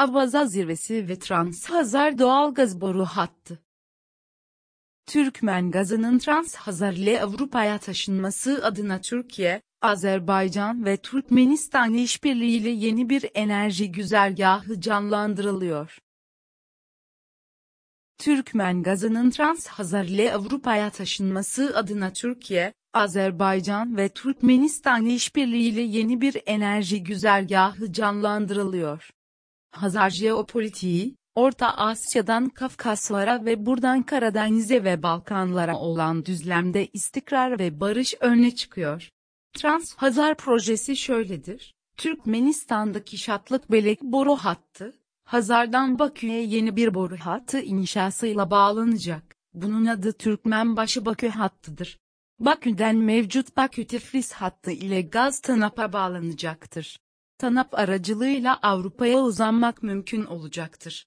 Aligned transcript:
Avaza 0.00 0.46
zirvesi 0.46 1.08
ve 1.08 1.18
Trans-Hazar 1.18 2.18
doğalgaz 2.18 2.80
boru 2.80 3.04
hattı. 3.04 3.58
Türkmen 5.06 5.70
gazının 5.70 6.18
Trans-Hazar 6.18 6.94
ile 6.94 7.22
Avrupa'ya 7.22 7.78
taşınması 7.78 8.60
adına 8.64 9.00
Türkiye, 9.00 9.62
Azerbaycan 9.82 10.84
ve 10.84 10.96
Türkmenistan 10.96 11.94
işbirliğiyle 11.94 12.68
yeni 12.70 13.08
bir 13.08 13.30
enerji 13.34 13.92
güzergahı 13.92 14.80
canlandırılıyor. 14.80 15.98
Türkmen 18.18 18.82
gazının 18.82 19.30
Trans-Hazar 19.30 20.04
ile 20.04 20.34
Avrupa'ya 20.34 20.90
taşınması 20.90 21.72
adına 21.76 22.12
Türkiye, 22.12 22.72
Azerbaycan 22.94 23.96
ve 23.96 24.08
Türkmenistan 24.08 25.06
işbirliğiyle 25.06 25.82
yeni 25.82 26.20
bir 26.20 26.42
enerji 26.46 27.02
güzergahı 27.02 27.92
canlandırılıyor. 27.92 29.10
Hazar 29.70 30.10
jeopolitiği, 30.10 31.16
Orta 31.34 31.76
Asya'dan 31.76 32.48
Kafkaslara 32.48 33.44
ve 33.44 33.66
buradan 33.66 34.02
Karadeniz'e 34.02 34.84
ve 34.84 35.02
Balkanlara 35.02 35.78
olan 35.78 36.24
düzlemde 36.24 36.86
istikrar 36.86 37.58
ve 37.58 37.80
barış 37.80 38.14
öne 38.20 38.54
çıkıyor. 38.54 39.08
Trans-Hazar 39.54 40.34
projesi 40.34 40.96
şöyledir. 40.96 41.74
Türkmenistan'daki 41.96 43.18
Şatlık 43.18 43.72
Belek 43.72 44.02
boru 44.02 44.36
hattı, 44.36 44.96
Hazar'dan 45.24 45.98
Bakü'ye 45.98 46.42
yeni 46.42 46.76
bir 46.76 46.94
boru 46.94 47.16
hattı 47.16 47.60
inşasıyla 47.60 48.50
bağlanacak. 48.50 49.36
Bunun 49.54 49.86
adı 49.86 50.12
Türkmenbaşı 50.12 51.04
Bakü 51.04 51.28
hattıdır. 51.28 51.98
Bakü'den 52.38 52.96
mevcut 52.96 53.56
Bakü-Tiflis 53.56 54.32
hattı 54.32 54.70
ile 54.70 55.02
gaz 55.02 55.40
TANAP'a 55.40 55.92
bağlanacaktır. 55.92 56.98
TANAP 57.40 57.78
aracılığıyla 57.78 58.58
Avrupa'ya 58.62 59.20
uzanmak 59.20 59.82
mümkün 59.82 60.24
olacaktır. 60.24 61.06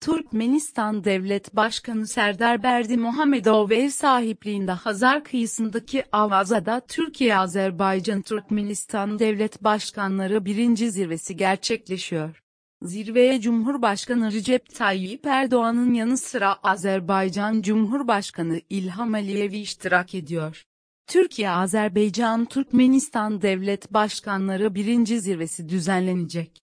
Türkmenistan 0.00 1.04
Devlet 1.04 1.56
Başkanı 1.56 2.06
Serdar 2.06 2.62
Berdi 2.62 2.96
Muhammedov 2.96 3.70
ev 3.70 3.88
sahipliğinde 3.88 4.72
Hazar 4.72 5.24
kıyısındaki 5.24 6.04
Avaza'da 6.12 6.80
Türkiye-Azerbaycan-Türkmenistan 6.80 9.18
Devlet 9.18 9.64
Başkanları 9.64 10.44
birinci 10.44 10.90
zirvesi 10.90 11.36
gerçekleşiyor. 11.36 12.42
Zirveye 12.82 13.40
Cumhurbaşkanı 13.40 14.32
Recep 14.32 14.74
Tayyip 14.74 15.26
Erdoğan'ın 15.26 15.94
yanı 15.94 16.16
sıra 16.16 16.56
Azerbaycan 16.62 17.62
Cumhurbaşkanı 17.62 18.60
İlham 18.70 19.14
Aliyevi 19.14 19.58
iştirak 19.58 20.14
ediyor. 20.14 20.64
Türkiye-Azerbaycan-Türkmenistan 21.06 23.42
Devlet 23.42 23.92
Başkanları 23.92 24.74
birinci 24.74 25.20
zirvesi 25.20 25.68
düzenlenecek. 25.68 26.62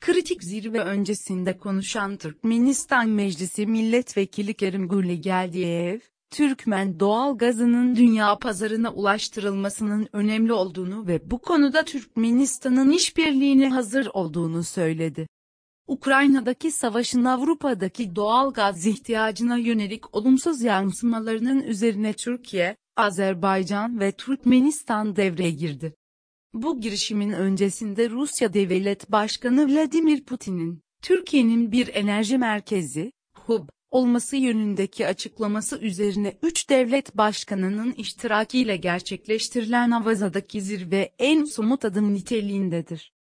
Kritik 0.00 0.44
zirve 0.44 0.80
öncesinde 0.80 1.58
konuşan 1.58 2.16
Türkmenistan 2.16 3.08
Meclisi 3.08 3.66
Milletvekili 3.66 4.54
Kerim 4.54 4.88
Güllegeldiyev, 4.88 5.98
Türkmen 6.30 7.00
doğal 7.00 7.38
gazının 7.38 7.96
dünya 7.96 8.38
pazarına 8.38 8.92
ulaştırılmasının 8.92 10.08
önemli 10.12 10.52
olduğunu 10.52 11.06
ve 11.06 11.30
bu 11.30 11.38
konuda 11.38 11.84
Türkmenistan'ın 11.84 12.90
işbirliğine 12.90 13.68
hazır 13.68 14.06
olduğunu 14.06 14.64
söyledi. 14.64 15.26
Ukrayna'daki 15.86 16.72
savaşın 16.72 17.24
Avrupa'daki 17.24 18.16
doğal 18.16 18.52
gaz 18.52 18.86
ihtiyacına 18.86 19.56
yönelik 19.56 20.14
olumsuz 20.14 20.62
yansımalarının 20.62 21.62
üzerine 21.62 22.12
Türkiye, 22.12 22.76
Azerbaycan 22.96 24.00
ve 24.00 24.12
Türkmenistan 24.12 25.16
devreye 25.16 25.50
girdi. 25.50 25.94
Bu 26.54 26.80
girişimin 26.80 27.32
öncesinde 27.32 28.10
Rusya 28.10 28.54
Devlet 28.54 29.12
Başkanı 29.12 29.68
Vladimir 29.68 30.24
Putin'in, 30.24 30.82
Türkiye'nin 31.02 31.72
bir 31.72 31.94
enerji 31.94 32.38
merkezi, 32.38 33.12
hub, 33.34 33.68
olması 33.90 34.36
yönündeki 34.36 35.06
açıklaması 35.06 35.78
üzerine 35.78 36.38
üç 36.42 36.70
devlet 36.70 37.16
başkanının 37.16 37.92
iştirakiyle 37.92 38.76
gerçekleştirilen 38.76 39.90
Avaza'daki 39.90 40.62
zirve 40.62 41.14
en 41.18 41.44
somut 41.44 41.84
adım 41.84 42.14
niteliğindedir. 42.14 43.15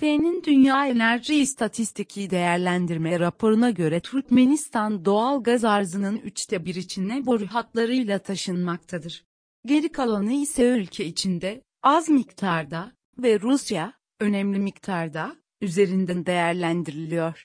P'nin 0.00 0.42
Dünya 0.44 0.86
Enerji 0.86 1.34
İstatistiki 1.34 2.30
Değerlendirme 2.30 3.20
raporuna 3.20 3.70
göre 3.70 4.00
Türkmenistan 4.00 5.04
doğal 5.04 5.42
gaz 5.42 5.64
arzının 5.64 6.16
üçte 6.16 6.64
bir 6.64 6.74
içine 6.74 7.26
boru 7.26 7.46
hatlarıyla 7.46 8.18
taşınmaktadır. 8.18 9.24
Geri 9.66 9.92
kalanı 9.92 10.32
ise 10.32 10.64
ülke 10.64 11.04
içinde, 11.04 11.62
az 11.82 12.08
miktarda 12.08 12.92
ve 13.18 13.40
Rusya, 13.40 13.92
önemli 14.20 14.58
miktarda, 14.58 15.36
üzerinden 15.60 16.26
değerlendiriliyor. 16.26 17.44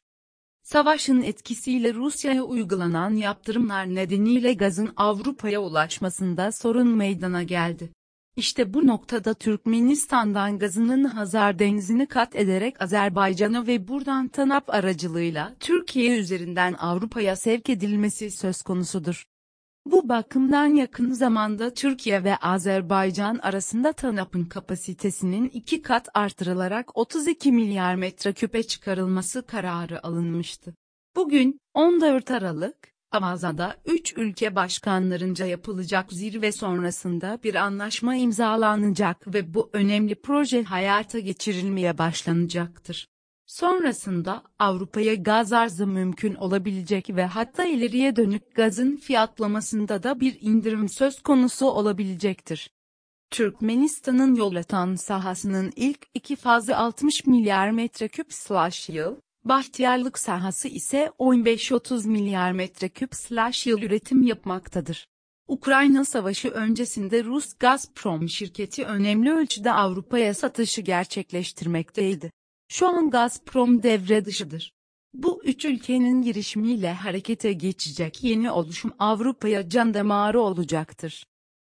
Savaşın 0.63 1.22
etkisiyle 1.22 1.94
Rusya'ya 1.94 2.44
uygulanan 2.44 3.16
yaptırımlar 3.16 3.95
nedeniyle 3.95 4.53
gazın 4.53 4.94
Avrupa'ya 4.97 5.62
ulaşmasında 5.62 6.51
sorun 6.51 6.88
meydana 6.88 7.44
geldi. 7.44 7.90
İşte 8.35 8.73
bu 8.73 8.88
noktada 8.88 9.34
Türkmenistan'dan 9.34 10.59
gazının 10.59 11.03
Hazar 11.03 11.59
Denizi'ni 11.59 12.07
kat 12.07 12.35
ederek 12.35 12.81
Azerbaycan'a 12.81 13.68
ve 13.68 13.88
buradan 13.88 14.28
TANAP 14.28 14.69
aracılığıyla 14.69 15.56
Türkiye 15.59 16.18
üzerinden 16.18 16.74
Avrupa'ya 16.74 17.35
sevk 17.35 17.69
edilmesi 17.69 18.31
söz 18.31 18.62
konusudur. 18.62 19.25
Bu 19.85 20.09
bakımdan 20.09 20.66
yakın 20.66 21.12
zamanda 21.12 21.74
Türkiye 21.74 22.24
ve 22.24 22.35
Azerbaycan 22.35 23.38
arasında 23.38 23.94
TANAP'ın 23.94 24.45
kapasitesinin 24.45 25.50
iki 25.50 25.81
kat 25.81 26.09
artırılarak 26.13 26.97
32 26.97 27.51
milyar 27.51 27.95
metreküpe 27.95 28.63
çıkarılması 28.63 29.45
kararı 29.45 30.06
alınmıştı. 30.07 30.75
Bugün, 31.16 31.59
14 31.74 32.31
Aralık, 32.31 32.94
Amaza'da 33.16 33.76
3 33.86 34.14
ülke 34.18 34.56
başkanlarınca 34.56 35.46
yapılacak 35.46 36.14
zirve 36.14 36.52
sonrasında 36.52 37.40
bir 37.44 37.56
anlaşma 37.56 38.16
imzalanacak 38.16 39.34
ve 39.34 39.53
bu 39.53 39.70
önemli 39.74 40.16
proje 40.16 40.64
hayata 40.64 41.20
geçirilmeye 41.20 41.98
başlanacaktır. 41.98 43.08
Sonrasında 43.46 44.44
Avrupa'ya 44.59 45.16
gaz 45.16 45.54
arzı 45.54 45.88
mümkün 45.88 46.36
olabilecek 46.36 47.09
ve 47.09 47.25
hatta 47.25 47.66
ileriye 47.66 48.16
dönük 48.16 48.56
gazın 48.56 48.96
fiyatlamasında 48.96 50.04
da 50.04 50.20
bir 50.20 50.38
indirim 50.42 50.90
söz 50.90 51.22
konusu 51.22 51.66
olabilecektir. 51.66 52.70
Türkmenistan'ın 53.30 54.36
yol 54.36 54.56
atan 54.56 54.96
sahasının 54.96 55.74
ilk 55.75 56.08
iki 56.14 56.36
fazı 56.36 56.78
60 56.78 57.25
milyar 57.25 57.72
metreküp 57.72 58.34
slash 58.34 58.90
yıl, 58.90 59.16
bahtiyarlık 59.45 60.19
sahası 60.19 60.67
ise 60.67 61.11
15-30 61.19 62.07
milyar 62.07 62.51
metreküp 62.51 63.16
slash 63.16 63.67
yıl 63.67 63.81
üretim 63.81 64.23
yapmaktadır. 64.23 65.07
Ukrayna 65.47 66.06
Savaşı 66.06 66.50
öncesinde 66.50 67.23
Rus 67.23 67.53
Gazprom 67.53 68.29
şirketi 68.29 68.85
önemli 68.85 69.31
ölçüde 69.31 69.72
Avrupa'ya 69.72 70.33
satışı 70.33 70.81
gerçekleştirmekteydi. 70.81 72.31
Şu 72.67 72.88
an 72.88 73.09
Gazprom 73.09 73.83
devre 73.83 74.25
dışıdır. 74.25 74.73
Bu 75.13 75.41
üç 75.44 75.66
ülkenin 75.66 76.22
girişimiyle 76.22 76.94
harekete 76.94 77.53
geçecek 77.53 78.23
yeni 78.23 78.51
oluşum 78.51 78.91
Avrupa'ya 79.00 79.69
can 79.69 79.94
damarı 79.94 80.41
olacaktır. 80.41 81.25